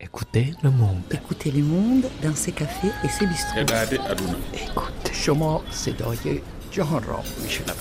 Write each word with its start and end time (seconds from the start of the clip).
Écoutez 0.00 0.54
le 0.62 0.70
monde. 0.70 1.02
Écoutez 1.10 1.50
le 1.50 1.62
monde 1.62 2.04
dans 2.22 2.34
ses 2.34 2.52
cafés 2.52 2.92
et 3.04 3.08
ses 3.08 3.26
bistrots. 3.26 3.60
Écoutez 4.54 5.12
شما 5.12 5.62
صدای 5.70 6.40
جهان 6.70 7.02
را 7.02 7.22
میشنوید 7.42 7.76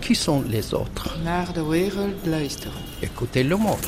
کی 0.00 0.14
sont 0.14 0.42
les 0.48 0.74
autres 0.74 1.18
Naar 1.24 1.52
de 1.52 1.62
wereld 1.62 2.26
luisteren. 2.26 2.82
Écoutez 3.02 3.42
le 3.42 3.56
monde. 3.56 3.86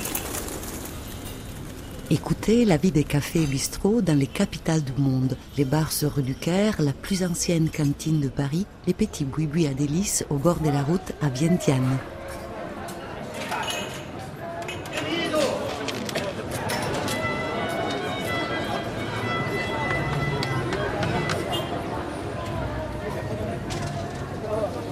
Écoutez 2.10 2.64
la 2.64 2.76
vie 2.76 2.92
des 2.92 3.04
cafés 3.04 3.42
et 3.42 3.46
bistrots 3.46 4.02
dans 4.02 4.18
les 4.22 4.32
capitales 4.40 4.84
du 4.84 4.96
monde. 5.00 5.36
Les 5.56 5.64
bars 5.64 5.92
sur 5.92 6.14
rue 6.14 6.22
du 6.22 6.34
Caire, 6.34 6.76
la 6.80 6.92
plus 6.92 7.22
ancienne 7.24 7.68
cantine 7.70 8.20
de 8.20 8.28
Paris, 8.28 8.66
les 8.86 8.94
petits 8.94 9.24
boui 9.24 9.66
à 9.66 9.74
délices 9.74 10.24
au 10.30 10.36
bord 10.36 10.60
de 10.60 10.70
la 10.70 10.82
route 10.82 11.10
à 11.22 11.28
Vientiane. 11.28 11.98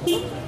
Yep. 0.06 0.44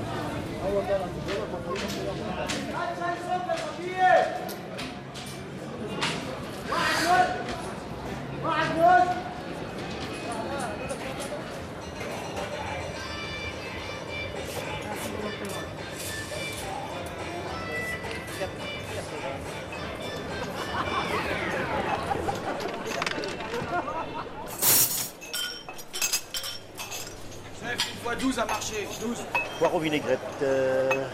Une 27.72 27.80
fois 28.02 28.14
12 28.14 28.38
à 28.38 28.44
marcher, 28.44 28.86
12. 29.00 29.18
Poireau 29.58 29.80
vinaigrette 29.80 30.20
euh, 30.42 31.08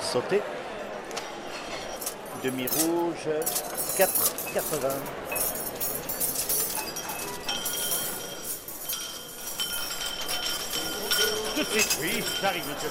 sauté. 0.00 0.40
Demi-rouge, 2.42 3.28
4,80. 3.98 4.88
Tout 11.54 11.64
de 11.64 11.68
suite, 11.68 11.98
oui, 12.00 12.24
j'arrive, 12.40 12.64
monsieur 12.68 12.90